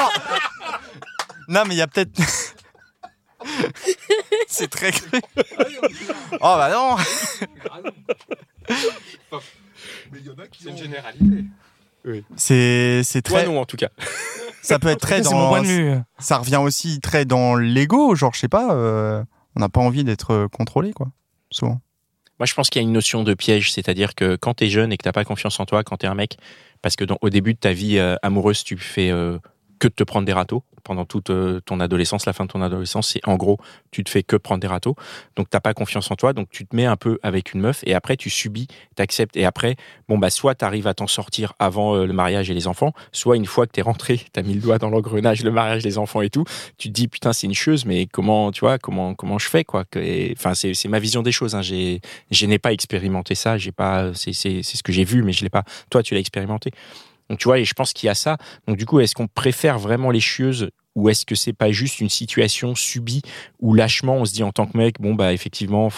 Non, 1.49 1.63
mais 1.69 1.75
il 1.75 1.79
y 1.79 1.83
a 1.83 1.87
peut-être. 1.87 2.11
c'est 4.49 4.71
très 4.71 4.91
cru. 4.91 5.21
Oh 6.33 6.39
bah 6.41 6.71
non 6.73 6.97
C'est 10.59 10.71
une 10.71 10.77
généralité. 10.77 11.45
C'est 12.37 13.03
c'est 13.05 13.23
Toi, 13.23 13.41
très. 13.41 13.47
non, 13.49 13.61
en 13.61 13.65
tout 13.67 13.77
cas. 13.77 13.89
Ça 14.63 14.79
peut 14.79 14.89
être 14.89 15.01
très 15.01 15.23
C'est 15.23 15.31
dans. 15.31 15.39
mon 15.39 15.49
point 15.49 15.63
de 15.63 15.67
vue. 15.67 15.93
Ça 16.19 16.39
revient 16.39 16.57
aussi 16.57 17.01
très 17.01 17.25
dans 17.27 17.55
l'ego, 17.55 18.15
genre 18.15 18.33
je 18.35 18.41
sais 18.41 18.49
pas. 18.49 18.75
euh, 18.75 19.23
on 19.57 19.61
n'a 19.61 19.69
pas 19.69 19.81
envie 19.81 20.05
d'être 20.05 20.33
euh, 20.33 20.49
contrôlé 20.49 20.93
quoi. 20.93 21.09
Souvent. 21.51 21.81
Moi, 22.41 22.47
je 22.47 22.55
pense 22.55 22.69
qu'il 22.71 22.83
y 22.83 22.85
a 22.85 22.87
une 22.89 22.93
notion 22.93 23.23
de 23.23 23.33
piège, 23.35 23.73
c'est-à-dire 23.73 24.15
que 24.17 24.35
quand 24.37 24.55
t'es 24.55 24.69
jeune 24.69 24.93
et 24.93 24.97
que 24.97 25.05
t'as 25.05 25.13
pas 25.13 25.25
confiance 25.25 25.61
en 25.61 25.67
toi, 25.67 25.85
quand 25.85 25.99
t'es 25.99 26.09
un 26.09 26.17
mec, 26.17 26.37
parce 26.83 26.97
que 26.97 27.05
dans- 27.05 27.19
au 27.21 27.31
début 27.31 27.55
de 27.55 27.59
ta 27.59 27.73
vie 27.73 27.99
euh, 27.99 28.17
amoureuse, 28.23 28.65
tu 28.65 28.77
fais 28.77 29.11
euh, 29.11 29.39
que 29.79 29.89
de 29.89 29.95
te 29.95 30.05
prendre 30.05 30.27
des 30.27 30.33
râteaux 30.33 30.63
pendant 30.85 31.05
toute 31.07 31.31
euh, 31.31 31.61
ton 31.65 31.81
adolescence, 31.81 32.27
la 32.27 32.33
fin 32.33 32.45
de 32.45 32.51
ton 32.51 32.63
adolescence, 32.63 33.09
c'est 33.09 33.27
en 33.27 33.37
gros, 33.37 33.59
tu 33.91 34.05
te 34.05 34.11
fais 34.11 34.23
que 34.23 34.37
prendre 34.37 34.61
des 34.61 34.67
râteaux. 34.67 34.95
Donc 35.35 35.49
t'as 35.51 35.61
pas 35.61 35.75
confiance 35.75 36.11
en 36.11 36.15
toi, 36.15 36.33
donc 36.33 36.51
tu 36.51 36.67
te 36.67 36.77
mets 36.77 36.85
un 36.85 36.97
peu 36.97 37.19
avec 37.23 37.55
une 37.55 37.61
meuf 37.61 37.81
et 37.87 37.95
après 37.95 38.17
tu 38.17 38.31
subis, 38.31 38.69
t'acceptes 38.95 39.37
et 39.37 39.45
après, 39.45 39.77
bon 40.09 40.19
bah 40.19 40.31
soit 40.31 40.55
t'arrives 40.55 40.87
à 40.87 40.95
t'en 40.95 41.07
sortir 41.07 41.55
avant 41.59 41.97
euh, 41.97 42.07
le 42.07 42.13
mariage 42.13 42.51
et 42.51 42.55
les 42.55 42.69
enfants, 42.69 42.93
soit 43.13 43.37
une 43.37 43.47
fois 43.47 43.67
que 43.67 43.73
t'es 43.73 43.83
rentré, 43.83 44.21
t'as 44.33 44.43
mis 44.43 44.55
le 44.55 44.61
doigt 44.61 44.79
dans 44.79 44.91
l'engrenage, 44.91 45.43
le 45.43 45.51
mariage, 45.51 45.83
les 45.83 45.99
enfants 45.99 46.21
et 46.21 46.31
tout, 46.31 46.45
tu 46.77 46.89
te 46.89 46.93
dis 46.93 47.09
putain 47.09 47.33
c'est 47.33 47.47
une 47.47 47.55
chose, 47.55 47.87
mais 47.87 48.07
comment 48.07 48.53
tu 48.53 48.61
vois 48.61 48.79
comment 48.79 49.15
comment 49.15 49.39
je 49.39 49.49
fais 49.49 49.65
quoi? 49.65 49.85
Enfin 50.37 50.55
c'est 50.55 50.89
ma 50.89 50.99
vision 50.99 51.23
des 51.23 51.33
choses. 51.33 51.55
Hein. 51.55 51.63
Je 51.63 52.47
n'ai 52.47 52.59
pas 52.59 52.73
expérimenté 52.73 53.35
ça, 53.35 53.57
j'ai 53.57 53.73
pas, 53.73 54.13
c'est 54.15 54.33
ce 54.33 54.83
que 54.83 54.93
j'ai 54.93 55.05
vu, 55.05 55.23
mais 55.23 55.33
je 55.33 55.43
l'ai 55.43 55.51
pas. 55.51 55.65
Toi, 55.91 56.03
tu 56.03 56.15
l'as 56.15 56.21
expérimenté. 56.21 56.71
Donc 57.31 57.39
tu 57.39 57.45
vois, 57.49 57.59
et 57.59 57.65
je 57.65 57.75
pense 57.75 57.93
qu'il 57.93 58.07
y 58.07 58.11
a 58.11 58.15
ça. 58.15 58.37
Donc 58.67 58.77
du 58.77 58.87
coup, 58.87 59.01
est-ce 59.01 59.15
qu'on 59.15 59.27
préfère 59.29 59.79
vraiment 59.79 60.11
les 60.11 60.21
chieuses 60.21 60.71
ou 60.95 61.09
est-ce 61.09 61.27
que 61.27 61.35
c'est 61.35 61.53
pas 61.53 61.73
juste 61.73 62.01
une 62.01 62.09
situation 62.09 62.75
subie 62.75 63.23
où 63.61 63.75
lâchement 63.75 64.17
on 64.17 64.25
se 64.25 64.33
dit 64.33 64.43
en 64.45 64.53
tant 64.53 64.67
que 64.67 64.77
mec, 64.79 65.01
bon 65.01 65.15
bah 65.15 65.33
effectivement, 65.33 65.91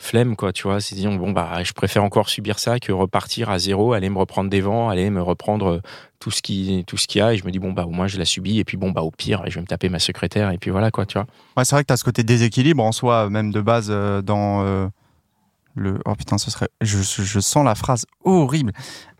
flemme 0.00 0.36
quoi, 0.36 0.52
tu 0.52 0.62
vois, 0.62 0.80
c'est 0.80 0.94
disons 0.94 1.14
bon 1.16 1.32
bah 1.32 1.64
je 1.64 1.72
préfère 1.72 2.04
encore 2.04 2.28
subir 2.28 2.58
ça 2.60 2.78
que 2.78 2.92
repartir 2.92 3.50
à 3.50 3.58
zéro, 3.58 3.92
aller 3.94 4.08
me 4.08 4.18
reprendre 4.18 4.48
des 4.48 4.60
vents, 4.60 4.88
aller 4.88 5.10
me 5.10 5.20
reprendre 5.20 5.66
euh, 5.66 5.80
tout 6.20 6.30
ce 6.30 6.40
qui 6.40 6.84
tout 6.86 6.96
ce 6.96 7.08
qu'il 7.08 7.18
y 7.18 7.22
a 7.22 7.32
et 7.34 7.36
je 7.36 7.44
me 7.44 7.50
dis 7.50 7.58
bon 7.58 7.72
bah 7.72 7.84
au 7.84 7.90
moins 7.90 8.06
je 8.06 8.16
la 8.18 8.24
subis 8.24 8.58
et 8.60 8.64
puis 8.64 8.76
bon 8.76 8.92
bah 8.92 9.02
au 9.02 9.10
pire 9.10 9.42
je 9.48 9.56
vais 9.56 9.60
me 9.60 9.66
taper 9.66 9.88
ma 9.88 9.98
secrétaire 9.98 10.50
et 10.52 10.58
puis 10.58 10.70
voilà 10.70 10.92
quoi, 10.92 11.04
tu 11.04 11.14
vois. 11.14 11.26
Ouais, 11.56 11.64
c'est 11.64 11.74
vrai 11.74 11.82
que 11.82 11.88
tu 11.88 11.92
as 11.92 11.96
ce 11.96 12.04
côté 12.04 12.22
déséquilibre 12.22 12.82
en 12.84 12.92
soi, 12.92 13.28
même 13.28 13.50
de 13.50 13.60
base 13.60 13.88
euh, 13.90 14.22
dans 14.22 14.62
euh, 14.62 14.86
le. 15.74 15.98
Oh 16.06 16.14
putain, 16.14 16.38
ce 16.38 16.52
serait. 16.52 16.68
Je- 16.80 17.02
je 17.02 17.40
sens 17.40 17.64
la 17.64 17.74
phrase 17.74 18.06
horrible. 18.24 18.72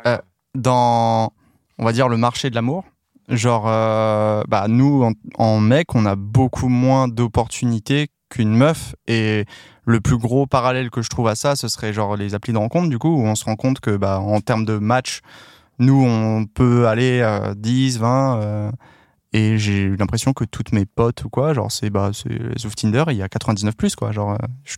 Euh, 0.06 0.18
dans, 0.54 1.32
on 1.78 1.84
va 1.84 1.92
dire, 1.92 2.08
le 2.08 2.16
marché 2.16 2.50
de 2.50 2.54
l'amour. 2.54 2.84
Genre, 3.28 3.64
euh, 3.68 4.42
bah, 4.48 4.66
nous, 4.68 5.02
en, 5.04 5.12
en 5.36 5.60
mec, 5.60 5.94
on 5.94 6.06
a 6.06 6.16
beaucoup 6.16 6.68
moins 6.68 7.08
d'opportunités 7.08 8.08
qu'une 8.30 8.54
meuf. 8.56 8.94
Et 9.06 9.44
le 9.84 10.00
plus 10.00 10.16
gros 10.18 10.46
parallèle 10.46 10.90
que 10.90 11.02
je 11.02 11.08
trouve 11.10 11.28
à 11.28 11.34
ça, 11.34 11.54
ce 11.56 11.68
serait 11.68 11.92
genre 11.92 12.16
les 12.16 12.34
applis 12.34 12.52
de 12.52 12.58
rencontre, 12.58 12.88
du 12.88 12.98
coup, 12.98 13.08
où 13.14 13.20
on 13.26 13.34
se 13.34 13.44
rend 13.44 13.56
compte 13.56 13.80
que, 13.80 13.96
bah, 13.96 14.20
en 14.20 14.40
termes 14.40 14.64
de 14.64 14.78
match, 14.78 15.20
nous, 15.78 16.02
on 16.02 16.46
peut 16.46 16.88
aller 16.88 17.20
à 17.22 17.54
10, 17.54 17.98
20. 17.98 18.40
euh, 18.42 18.70
et 19.34 19.58
j'ai 19.58 19.82
eu 19.82 19.96
l'impression 19.96 20.32
que 20.32 20.44
toutes 20.44 20.72
mes 20.72 20.86
potes 20.86 21.22
ou 21.24 21.28
quoi, 21.28 21.52
genre 21.52 21.70
c'est 21.70 21.90
bah 21.90 22.12
c'est 22.14 22.58
sauf 22.58 22.74
Tinder, 22.74 23.04
il 23.08 23.16
y 23.18 23.22
a 23.22 23.28
99 23.28 23.76
plus 23.76 23.94
quoi, 23.94 24.10
genre 24.10 24.30
euh, 24.32 24.36
je- 24.64 24.76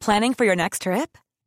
Planning 0.00 0.34
for 0.36 0.44
your 0.44 0.54
next 0.54 0.82
trip? 0.82 1.16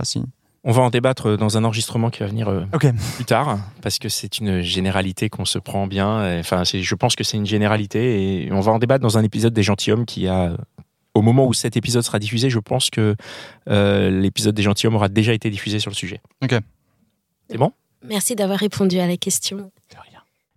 Pas 0.00 0.04
si. 0.06 0.22
On 0.64 0.72
va 0.72 0.82
en 0.82 0.90
débattre 0.90 1.36
dans 1.38 1.56
un 1.56 1.64
enregistrement 1.64 2.10
qui 2.10 2.20
va 2.20 2.26
venir 2.26 2.48
euh, 2.48 2.64
Ok. 2.74 2.86
plus 3.16 3.24
tard, 3.24 3.58
parce 3.82 3.98
que 3.98 4.08
c'est 4.08 4.38
une 4.38 4.60
généralité 4.62 5.28
qu'on 5.30 5.44
se 5.46 5.58
prend 5.58 5.86
bien. 5.86 6.38
Enfin, 6.40 6.64
je 6.64 6.94
pense 6.94 7.16
que 7.16 7.24
c'est 7.24 7.36
une 7.38 7.46
généralité 7.46 8.44
et 8.44 8.52
on 8.52 8.60
va 8.60 8.72
en 8.72 8.78
débattre 8.78 9.02
dans 9.02 9.16
un 9.16 9.22
épisode 9.22 9.52
des 9.54 9.62
gentilshommes 9.62 10.04
qui 10.06 10.26
a. 10.28 10.56
Au 11.12 11.22
moment 11.22 11.44
où 11.46 11.52
cet 11.52 11.76
épisode 11.76 12.02
sera 12.04 12.18
diffusé, 12.20 12.50
je 12.50 12.60
pense 12.60 12.88
que 12.88 13.16
euh, 13.68 14.10
l'épisode 14.10 14.54
des 14.54 14.62
gentilshommes 14.62 14.94
aura 14.94 15.08
déjà 15.08 15.32
été 15.34 15.50
diffusé 15.50 15.80
sur 15.80 15.90
le 15.90 15.96
sujet. 15.96 16.20
Ok. 16.42 16.54
C'est 17.50 17.58
bon? 17.58 17.72
Merci 18.06 18.36
d'avoir 18.36 18.58
répondu 18.58 18.98
à 19.00 19.06
la 19.08 19.16
question. 19.16 19.72